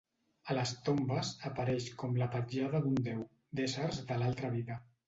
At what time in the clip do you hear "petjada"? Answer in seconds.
2.39-2.85